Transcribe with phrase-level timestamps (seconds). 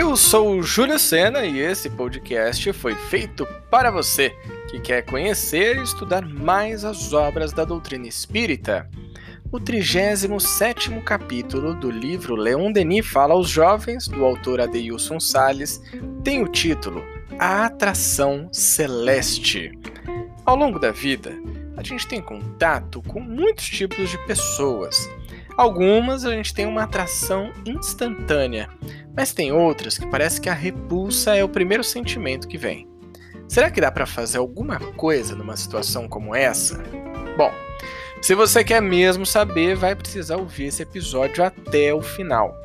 [0.00, 4.30] Eu sou o Júlio Sena e esse podcast foi feito para você
[4.70, 8.88] que quer conhecer e estudar mais as obras da doutrina espírita.
[9.52, 15.82] O 37 capítulo do livro Leon Denis Fala aos Jovens, do autor Adeilson Salles,
[16.24, 17.04] tem o título
[17.38, 19.78] A Atração Celeste.
[20.46, 21.36] Ao longo da vida,
[21.76, 24.96] a gente tem contato com muitos tipos de pessoas.
[25.60, 28.70] Algumas a gente tem uma atração instantânea,
[29.14, 32.88] mas tem outras que parece que a repulsa é o primeiro sentimento que vem.
[33.46, 36.82] Será que dá para fazer alguma coisa numa situação como essa?
[37.36, 37.52] Bom,
[38.22, 42.56] se você quer mesmo saber, vai precisar ouvir esse episódio até o final.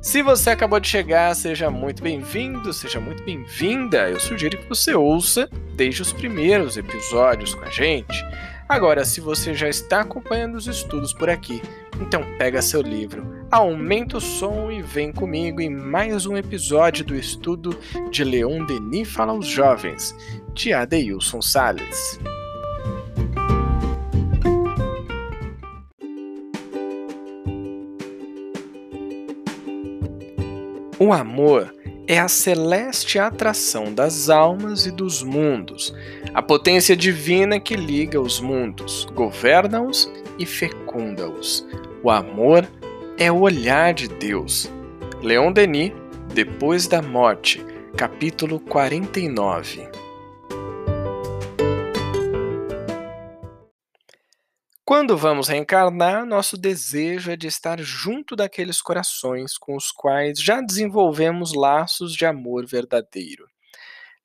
[0.00, 4.08] Se você acabou de chegar, seja muito bem-vindo, seja muito bem-vinda.
[4.08, 8.24] Eu sugiro que você ouça desde os primeiros episódios com a gente.
[8.70, 11.60] Agora, se você já está acompanhando os estudos por aqui,
[12.00, 17.16] então pega seu livro, aumenta o som e vem comigo em mais um episódio do
[17.16, 17.76] estudo
[18.12, 20.14] de Leon Denis Fala aos Jovens,
[20.54, 22.20] de Adeilson Salles.
[30.96, 31.74] O amor
[32.10, 35.94] é a celeste atração das almas e dos mundos,
[36.34, 41.64] a potência divina que liga os mundos, governa-os e fecunda-os.
[42.02, 42.66] O amor
[43.16, 44.68] é o olhar de Deus.
[45.22, 45.92] Leon Denis,
[46.34, 47.64] Depois da Morte,
[47.96, 49.88] capítulo 49.
[55.00, 60.60] Quando vamos reencarnar, nosso desejo é de estar junto daqueles corações com os quais já
[60.60, 63.46] desenvolvemos laços de amor verdadeiro.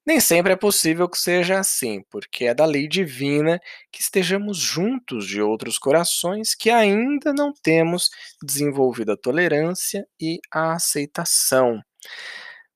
[0.06, 3.58] Nem sempre é possível que seja assim, porque é da lei divina
[3.90, 8.10] que estejamos juntos de outros corações que ainda não temos
[8.44, 11.82] desenvolvido a tolerância e a aceitação.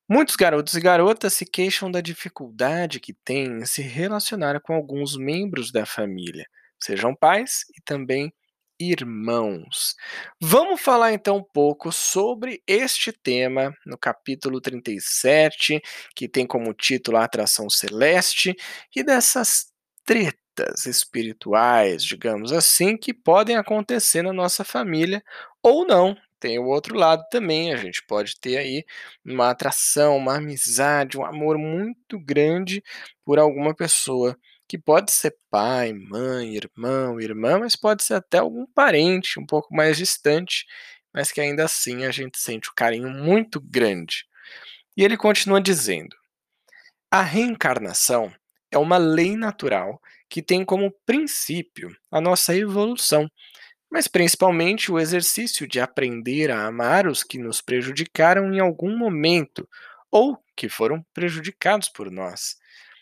[0.08, 5.18] Muitos garotos e garotas se queixam da dificuldade que têm em se relacionar com alguns
[5.18, 6.47] membros da família
[6.79, 8.34] sejam pais e também
[8.79, 9.95] irmãos.
[10.41, 15.81] Vamos falar então um pouco sobre este tema no capítulo 37,
[16.16, 18.56] que tem como título a atração celeste,
[18.95, 19.66] e dessas
[20.06, 25.22] tretas espirituais, digamos assim, que podem acontecer na nossa família
[25.61, 26.16] ou não.
[26.40, 28.85] Tem o outro lado também, a gente pode ter aí
[29.25, 32.81] uma atração, uma amizade, um amor muito grande
[33.25, 34.38] por alguma pessoa
[34.69, 39.74] que pode ser pai, mãe, irmão, irmã, mas pode ser até algum parente um pouco
[39.74, 40.63] mais distante,
[41.12, 44.25] mas que ainda assim a gente sente um carinho muito grande.
[44.96, 46.16] E ele continua dizendo:
[47.09, 48.31] a reencarnação
[48.69, 53.28] é uma lei natural que tem como princípio a nossa evolução,
[53.91, 59.68] mas principalmente o exercício de aprender a amar os que nos prejudicaram em algum momento
[60.12, 62.56] ou que foram prejudicados por nós.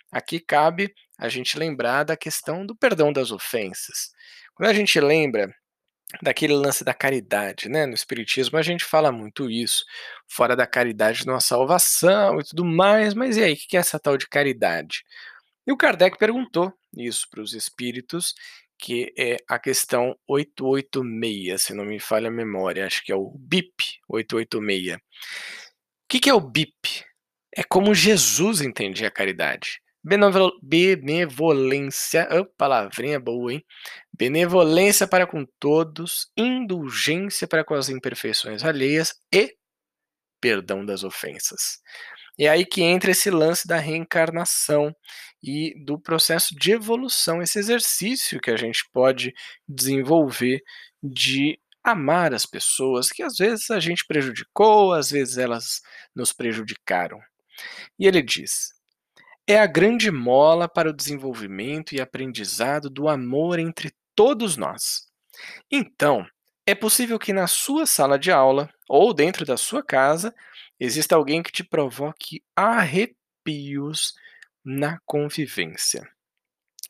[0.09, 4.11] Aqui cabe a gente lembrar da questão do perdão das ofensas.
[4.55, 5.53] Quando a gente lembra
[6.21, 7.85] daquele lance da caridade, né?
[7.85, 9.83] No espiritismo a gente fala muito isso,
[10.27, 13.79] fora da caridade não há salvação e tudo mais, mas e aí, o que é
[13.79, 15.03] essa tal de caridade?
[15.65, 18.33] E o Kardec perguntou isso para os espíritos,
[18.79, 23.31] que é a questão 886, se não me falha a memória, acho que é o
[23.37, 24.95] BIP 886.
[24.95, 24.99] O
[26.07, 27.03] que é o BIP?
[27.53, 33.63] É como Jesus entendia a caridade benevolência, oh, palavrinha boa, hein?
[34.13, 39.55] Benevolência para com todos, indulgência para com as imperfeições alheias e
[40.41, 41.79] perdão das ofensas.
[42.37, 44.93] E é aí que entra esse lance da reencarnação
[45.43, 49.33] e do processo de evolução, esse exercício que a gente pode
[49.67, 50.61] desenvolver
[51.01, 55.81] de amar as pessoas que às vezes a gente prejudicou, às vezes elas
[56.15, 57.19] nos prejudicaram.
[57.99, 58.73] E ele diz:
[59.47, 65.07] é a grande mola para o desenvolvimento e aprendizado do amor entre todos nós.
[65.71, 66.27] Então,
[66.65, 70.35] é possível que na sua sala de aula ou dentro da sua casa
[70.77, 74.13] exista alguém que te provoque arrepios
[74.65, 76.05] na convivência.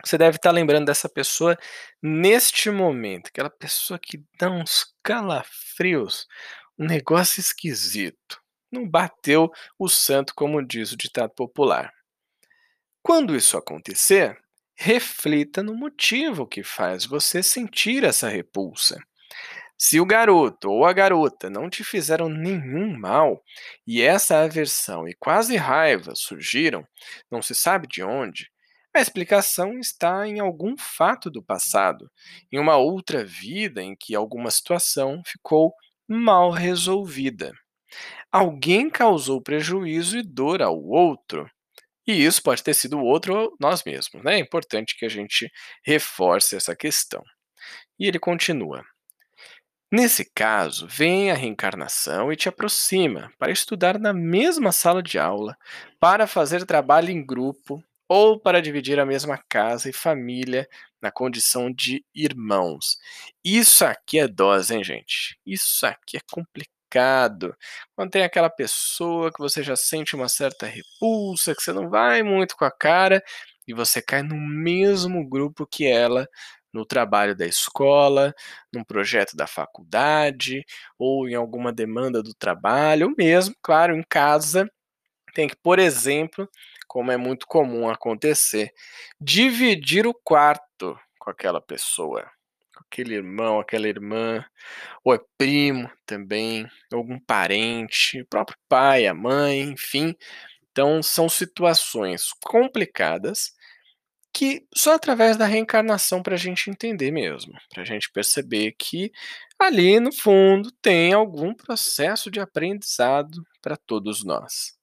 [0.03, 1.55] Você deve estar lembrando dessa pessoa
[2.01, 6.27] neste momento, aquela pessoa que dá uns calafrios,
[6.77, 8.41] um negócio esquisito.
[8.71, 11.93] Não bateu o santo, como diz o ditado popular.
[13.01, 14.37] Quando isso acontecer,
[14.75, 18.99] reflita no motivo que faz você sentir essa repulsa.
[19.77, 23.43] Se o garoto ou a garota não te fizeram nenhum mal
[23.87, 26.85] e essa aversão e quase raiva surgiram,
[27.31, 28.49] não se sabe de onde,
[28.93, 32.11] a explicação está em algum fato do passado,
[32.51, 35.73] em uma outra vida em que alguma situação ficou
[36.07, 37.53] mal resolvida.
[38.31, 41.49] alguém causou prejuízo e dor ao outro.
[42.07, 44.35] E isso pode ter sido o outro ou nós mesmos, né?
[44.35, 45.51] É importante que a gente
[45.85, 47.21] reforce essa questão.
[47.99, 48.83] E ele continua:
[49.91, 55.57] Nesse caso, vem a reencarnação e te aproxima para estudar na mesma sala de aula,
[55.99, 60.67] para fazer trabalho em grupo ou para dividir a mesma casa e família
[61.01, 62.97] na condição de irmãos.
[63.43, 65.37] Isso aqui é dose, hein, gente?
[65.45, 66.76] Isso aqui é complicado.
[67.95, 72.23] Quando tem aquela pessoa que você já sente uma certa repulsa, que você não vai
[72.23, 73.23] muito com a cara,
[73.67, 76.27] e você cai no mesmo grupo que ela
[76.73, 78.33] no trabalho da escola,
[78.73, 80.63] num projeto da faculdade,
[80.99, 84.69] ou em alguma demanda do trabalho, ou mesmo, claro, em casa,
[85.33, 86.49] tem que, por exemplo,
[86.87, 88.71] como é muito comum acontecer,
[89.21, 92.25] dividir o quarto com aquela pessoa,
[92.85, 94.45] aquele irmão, aquela irmã,
[95.03, 100.15] ou é primo também, algum parente, o próprio pai, a mãe, enfim.
[100.71, 103.53] Então, são situações complicadas
[104.33, 109.11] que só através da reencarnação para a gente entender mesmo, para a gente perceber que
[109.59, 114.76] ali no fundo tem algum processo de aprendizado para todos nós.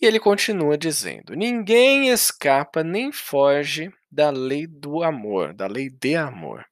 [0.00, 6.14] E ele continua dizendo: ninguém escapa nem foge da lei do amor, da lei de
[6.16, 6.64] amor.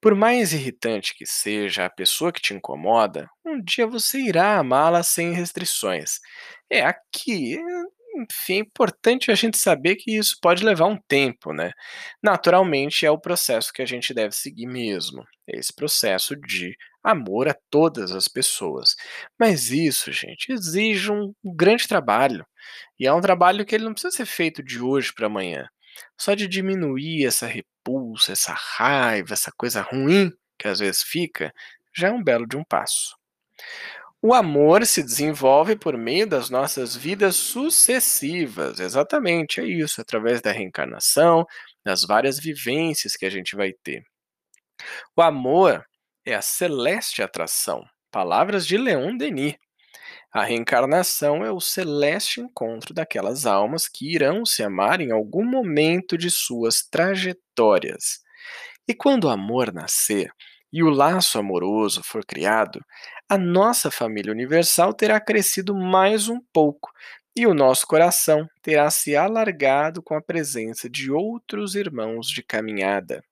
[0.00, 5.02] Por mais irritante que seja a pessoa que te incomoda, um dia você irá amá-la
[5.02, 6.20] sem restrições.
[6.70, 7.58] É aqui,
[8.16, 11.72] enfim, é importante a gente saber que isso pode levar um tempo, né?
[12.22, 17.56] Naturalmente é o processo que a gente deve seguir mesmo, esse processo de amor a
[17.70, 18.94] todas as pessoas.
[19.38, 22.46] Mas isso, gente, exige um grande trabalho.
[22.98, 25.68] E é um trabalho que ele não precisa ser feito de hoje para amanhã.
[26.18, 31.52] Só de diminuir essa repulsa, essa raiva, essa coisa ruim que às vezes fica,
[31.94, 33.16] já é um belo de um passo.
[34.22, 40.50] O amor se desenvolve por meio das nossas vidas sucessivas, exatamente, é isso, através da
[40.50, 41.44] reencarnação,
[41.84, 44.02] das várias vivências que a gente vai ter.
[45.14, 45.84] O amor
[46.24, 49.56] é a celeste atração, palavras de Leon Denis.
[50.34, 56.18] A reencarnação é o celeste encontro daquelas almas que irão se amar em algum momento
[56.18, 58.18] de suas trajetórias.
[58.88, 60.32] E quando o amor nascer,
[60.72, 62.84] e o laço amoroso for criado,
[63.28, 66.90] a nossa família universal terá crescido mais um pouco
[67.36, 73.22] e o nosso coração terá se alargado com a presença de outros irmãos de caminhada.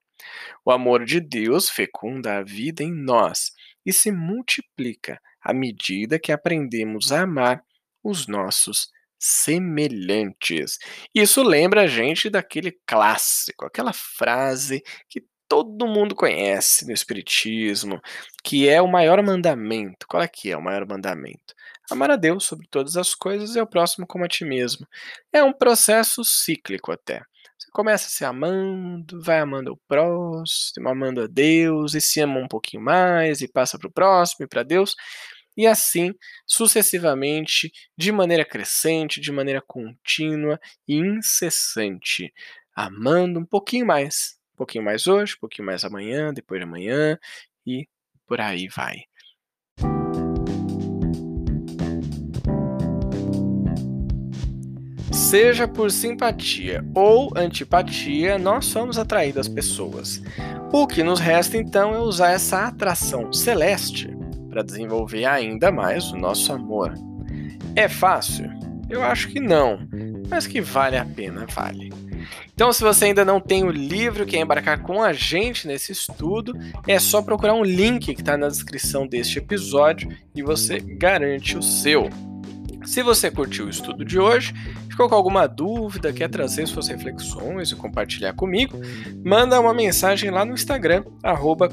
[0.65, 3.51] O amor de Deus fecunda a vida em nós
[3.85, 7.63] e se multiplica à medida que aprendemos a amar
[8.03, 10.79] os nossos semelhantes.
[11.15, 18.01] Isso lembra a gente daquele clássico, aquela frase que todo mundo conhece no Espiritismo,
[18.43, 20.07] que é o maior mandamento.
[20.09, 21.55] Qual é que é o maior mandamento?
[21.91, 24.87] Amar a Deus sobre todas as coisas e ao próximo como a ti mesmo.
[25.33, 27.23] É um processo cíclico até.
[27.59, 32.49] Você começa se amando, vai amando o próximo, amando a Deus, e se ama um
[32.49, 34.97] pouquinho mais, e passa para o próximo e para Deus,
[35.57, 36.15] e assim
[36.47, 42.33] sucessivamente, de maneira crescente, de maneira contínua e incessante,
[42.75, 47.19] amando um pouquinho mais, um pouquinho mais hoje, um pouquinho mais amanhã, depois de amanhã
[47.67, 47.87] e
[48.27, 49.05] por aí vai.
[55.13, 60.23] Seja por simpatia ou antipatia, nós somos atraídos às pessoas.
[60.71, 64.22] O que nos resta então é usar essa atração celeste
[64.53, 66.93] para desenvolver ainda mais o nosso amor.
[67.75, 68.51] É fácil?
[68.91, 69.79] Eu acho que não,
[70.29, 71.91] mas que vale a pena, vale.
[72.53, 76.53] Então, se você ainda não tem o livro, quer embarcar com a gente nesse estudo,
[76.87, 81.63] é só procurar um link que está na descrição deste episódio e você garante o
[81.63, 82.11] seu.
[82.85, 84.53] Se você curtiu o estudo de hoje,
[84.91, 88.77] ficou com alguma dúvida, quer trazer suas reflexões e compartilhar comigo,
[89.25, 91.71] manda uma mensagem lá no Instagram, arroba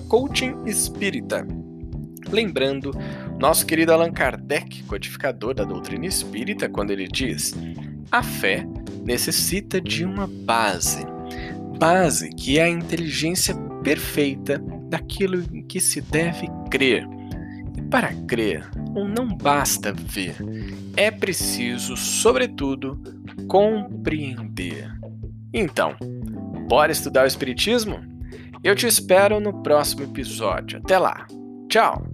[2.32, 2.92] Lembrando,
[3.40, 7.56] nosso querido Allan Kardec, codificador da doutrina espírita, quando ele diz:
[8.12, 8.66] a fé
[9.04, 11.06] necessita de uma base.
[11.80, 17.08] Base que é a inteligência perfeita daquilo em que se deve crer.
[17.78, 18.70] E para crer,
[19.08, 20.36] não basta ver,
[20.98, 23.02] é preciso, sobretudo,
[23.48, 24.92] compreender.
[25.54, 25.96] Então,
[26.68, 28.00] bora estudar o Espiritismo?
[28.64, 30.80] Eu te espero no próximo episódio.
[30.80, 31.26] Até lá!
[31.70, 32.09] Tchau!